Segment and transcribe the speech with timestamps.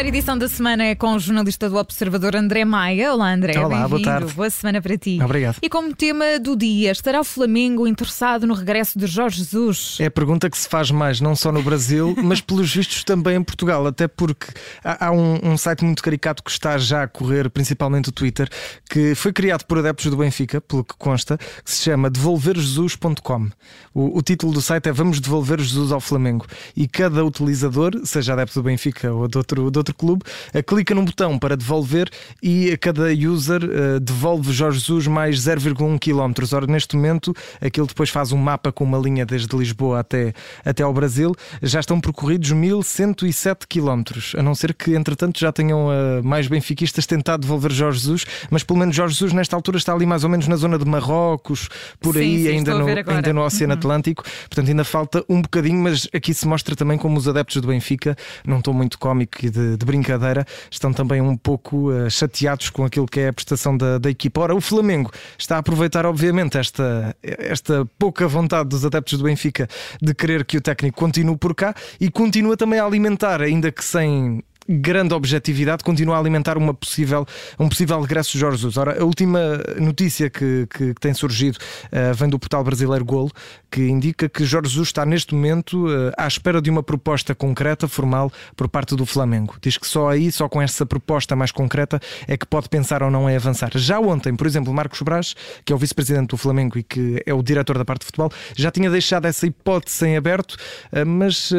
[0.00, 3.12] primeira edição da semana é com o jornalista do Observador André Maia.
[3.12, 3.58] Olá, André.
[3.60, 4.32] Olá, boa tarde.
[4.32, 5.18] Boa semana para ti.
[5.22, 5.58] Obrigado.
[5.60, 9.98] E como tema do dia, estará o Flamengo interessado no regresso de Jorge Jesus?
[10.00, 13.36] É a pergunta que se faz mais, não só no Brasil, mas pelos vistos também
[13.36, 13.86] em Portugal.
[13.86, 14.46] Até porque
[14.82, 18.48] há, há um, um, site muito caricato que está já a correr, principalmente o Twitter,
[18.88, 23.50] que foi criado por adeptos do Benfica, pelo que consta, que se chama devolverjesus.com.
[23.92, 26.46] O, o título do site é Vamos devolver Jesus ao Flamengo.
[26.74, 30.22] E cada utilizador, seja adepto do Benfica ou de outro, de outro clube,
[30.54, 32.08] uh, clica num botão para devolver
[32.42, 36.54] e cada user uh, devolve Jorge Jesus mais 0,1 km.
[36.54, 40.32] Ora, neste momento, aquilo depois faz um mapa com uma linha desde Lisboa até,
[40.64, 41.34] até ao Brasil.
[41.62, 44.02] Já estão percorridos 1107 km.
[44.36, 48.62] A não ser que, entretanto, já tenham uh, mais benfiquistas tentado devolver Jorge Jesus, mas
[48.62, 51.68] pelo menos Jorge Jesus, nesta altura, está ali mais ou menos na zona de Marrocos,
[52.00, 53.78] por sim, aí, sim, ainda, no, ainda no Oceano uhum.
[53.78, 54.24] Atlântico.
[54.48, 58.16] Portanto, ainda falta um bocadinho, mas aqui se mostra também como os adeptos do Benfica,
[58.44, 62.84] num tom muito cómico e de, de brincadeira, estão também um pouco uh, chateados com
[62.84, 64.42] aquilo que é a prestação da, da equipa.
[64.42, 69.66] Ora, o Flamengo está a aproveitar, obviamente, esta, esta pouca vontade dos adeptos do Benfica
[70.00, 73.84] de querer que o técnico continue por cá e continua também a alimentar, ainda que
[73.84, 77.26] sem grande objetividade, continua a alimentar uma possível,
[77.58, 78.76] um possível regresso de Jorge Jesus.
[78.76, 79.40] Ora, a última
[79.78, 83.30] notícia que, que, que tem surgido uh, vem do portal brasileiro Golo,
[83.70, 87.88] que indica que Jorge Jesus está neste momento uh, à espera de uma proposta concreta,
[87.88, 89.56] formal, por parte do Flamengo.
[89.60, 93.10] Diz que só aí, só com essa proposta mais concreta, é que pode pensar ou
[93.10, 93.70] não em avançar.
[93.74, 97.34] Já ontem, por exemplo, Marcos Braz, que é o vice-presidente do Flamengo e que é
[97.34, 101.50] o diretor da parte de futebol, já tinha deixado essa hipótese em aberto, uh, mas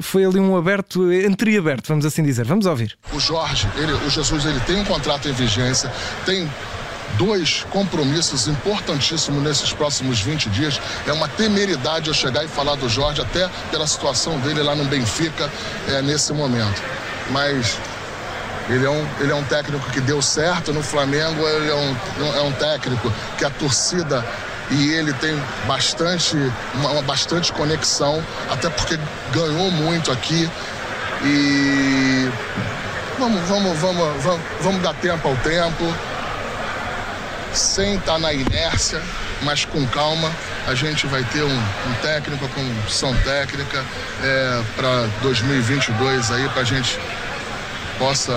[0.00, 2.31] foi ali um aberto, entreaberto, vamos assim dizer.
[2.38, 2.96] Vamos ouvir.
[3.12, 5.92] O Jorge, ele, o Jesus, ele tem um contrato em vigência,
[6.24, 6.48] tem
[7.18, 10.80] dois compromissos importantíssimos nesses próximos 20 dias.
[11.06, 14.84] É uma temeridade eu chegar e falar do Jorge, até pela situação dele lá no
[14.84, 15.50] Benfica
[15.88, 16.82] é, nesse momento.
[17.30, 17.78] Mas
[18.68, 21.96] ele é, um, ele é um técnico que deu certo no Flamengo, ele é um,
[22.36, 24.24] é um técnico que a torcida
[24.70, 26.36] e ele tem bastante,
[26.74, 28.98] uma, uma bastante conexão, até porque
[29.32, 30.48] ganhou muito aqui.
[31.24, 32.28] E
[33.18, 35.94] vamos, vamos, vamos, vamos, vamos dar tempo ao tempo,
[37.52, 39.00] sem estar na inércia,
[39.42, 40.30] mas com calma.
[40.66, 43.84] A gente vai ter um, um técnico, com comissão técnica
[44.22, 46.98] é, para 2022 aí, para a gente
[47.98, 48.32] possa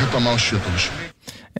[0.00, 1.03] retomar os títulos.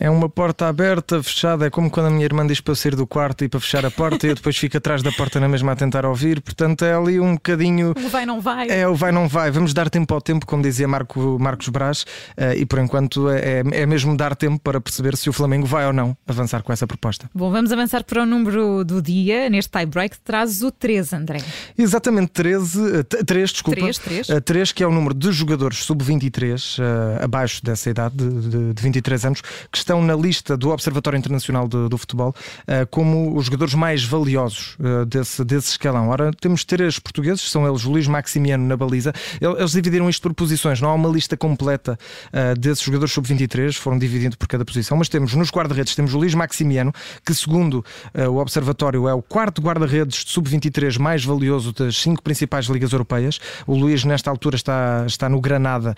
[0.05, 1.67] É uma porta aberta, fechada.
[1.67, 3.87] É como quando a minha irmã diz para eu sair do quarto e para fechar
[3.87, 6.43] a porta e eu depois fico atrás da porta na mesma a tentar ouvir.
[6.43, 7.95] Portanto, é ali um bocadinho.
[7.97, 8.69] O vai não vai.
[8.69, 9.51] É, o vai não vai.
[9.51, 12.05] Vamos dar tempo ao tempo, como dizia Marco, Marcos Braz,
[12.37, 15.87] eh, e por enquanto é, é mesmo dar tempo para perceber se o Flamengo vai
[15.87, 17.31] ou não avançar com essa proposta.
[17.35, 19.49] Bom, vamos avançar para o número do dia.
[19.49, 21.39] Neste tie-break trazes o 13, André.
[21.79, 23.81] Exatamente, 13, 3, desculpa.
[23.81, 24.27] 3, 3.
[24.45, 28.83] 3, que é o número de jogadores sub-23, uh, abaixo dessa idade, de, de, de
[28.83, 33.47] 23 anos, que estão na lista do Observatório Internacional do, do Futebol uh, como os
[33.47, 36.09] jogadores mais valiosos uh, desse, desse escalão.
[36.09, 39.13] Ora, temos três portugueses, são eles Luís Maximiano na baliza.
[39.41, 43.99] Eles dividiram isto por posições, não há uma lista completa uh, desses jogadores sub-23, foram
[43.99, 46.93] dividindo por cada posição, mas temos nos guarda-redes, temos o Luís Maximiano,
[47.25, 47.85] que segundo
[48.31, 53.41] o Observatório é o quarto guarda-redes de sub-23 mais valioso das cinco principais ligas europeias.
[53.67, 55.95] O Luís, nesta altura, está, está no Granada,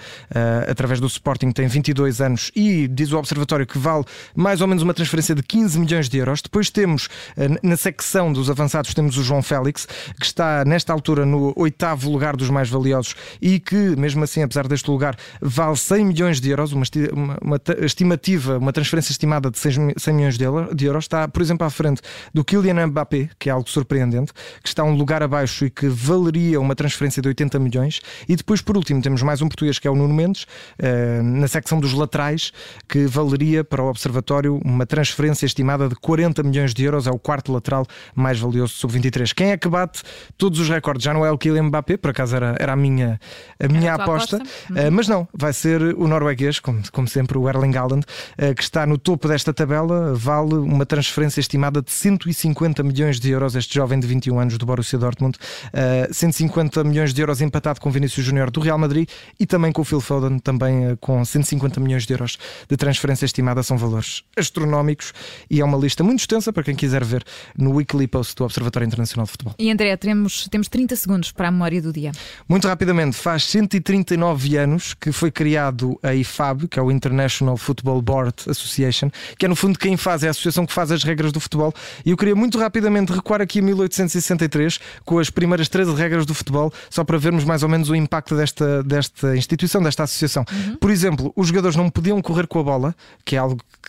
[0.69, 4.05] através do Sporting, tem 22 anos e diz o Observatório que vale
[4.35, 6.43] mais ou menos uma transferência de 15 milhões de euros.
[6.43, 9.87] Depois temos, eh, na secção dos avançados, temos o João Félix,
[10.19, 14.67] que está nesta altura no oitavo lugar dos mais valiosos e que, mesmo assim, apesar
[14.67, 19.59] deste lugar, vale 100 milhões de euros, uma, uma, uma estimativa, uma transferência estimada de
[19.59, 20.45] 100 milhões de
[20.85, 21.05] euros.
[21.05, 22.01] Está, por exemplo, à frente
[22.33, 24.33] do Kylian Mbappé, que é algo surpreendente,
[24.63, 28.01] que está um lugar abaixo e que valeria uma transferência de 80 milhões.
[28.29, 30.47] E depois, por último, temos mais um português que é o Nuno Mendes,
[30.79, 32.53] eh, na secção dos laterais,
[32.89, 37.07] que valeria para o Observatório uma transferência estimada de 40 milhões de euros.
[37.07, 39.33] É o quarto lateral mais valioso sub-23.
[39.35, 40.03] Quem é que bate
[40.37, 41.05] todos os recordes?
[41.05, 43.21] Já não é o Kylian Mbappé, por acaso era, era a minha,
[43.59, 44.63] a minha a aposta, aposta?
[44.71, 48.05] Uh, mas não, vai ser o norueguês, como, como sempre, o Erling Haaland,
[48.39, 53.31] uh, que está no topo desta tabela, vale uma transferência estimada de 150 milhões de
[53.31, 53.55] euros.
[53.55, 57.91] Este jovem de 21 anos do Borussia Dortmund, uh, 150 milhões de euros empatado com
[57.91, 59.09] Vinícius Júnior do Real Madrid
[59.39, 62.39] e também com o Phil Foden, também com 150 milhões de euros
[62.69, 65.13] de transferência estimada jornada são valores astronómicos
[65.51, 67.25] e é uma lista muito extensa para quem quiser ver
[67.57, 69.55] no Weekly Post do Observatório Internacional de Futebol.
[69.59, 72.13] E André, temos, temos 30 segundos para a memória do dia.
[72.49, 78.03] Muito rapidamente, faz 139 anos que foi criado a IFAB, que é o International Football
[78.03, 81.33] Board Association, que é no fundo quem faz, é a associação que faz as regras
[81.33, 81.73] do futebol.
[82.05, 86.35] E eu queria muito rapidamente recuar aqui a 1863 com as primeiras 13 regras do
[86.35, 90.45] futebol, só para vermos mais ou menos o impacto desta, desta instituição, desta associação.
[90.51, 90.77] Uhum.
[90.77, 92.95] Por exemplo, os jogadores não podiam correr com a bola,
[93.25, 93.39] que é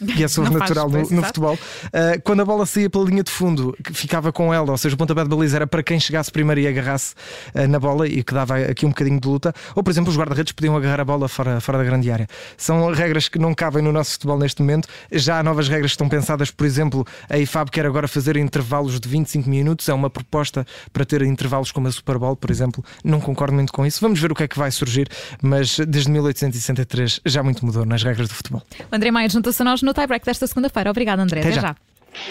[0.05, 1.55] que é sobrenatural no, no futebol.
[1.55, 4.97] Uh, quando a bola saía pela linha de fundo, ficava com ela, ou seja, o
[4.97, 7.15] pontapé de baliza era para quem chegasse primeiro e agarrasse
[7.55, 9.53] uh, na bola e que dava aqui um bocadinho de luta.
[9.75, 12.27] Ou, por exemplo, os guarda-redes podiam agarrar a bola fora, fora da grande área.
[12.55, 14.87] São regras que não cabem no nosso futebol neste momento.
[15.11, 18.99] Já há novas regras que estão pensadas, por exemplo, a IFAB quer agora fazer intervalos
[18.99, 19.89] de 25 minutos.
[19.89, 22.83] É uma proposta para ter intervalos como a Super Bowl, por exemplo.
[23.03, 23.99] Não concordo muito com isso.
[24.01, 25.07] Vamos ver o que é que vai surgir,
[25.41, 28.61] mas desde 1863 já muito mudou nas regras do futebol.
[28.91, 30.91] O André Maia juntou-se a nós no tie-break desta segunda-feira.
[30.91, 31.39] Obrigado, André.
[31.39, 31.75] Até, Até já.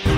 [0.04, 0.15] já.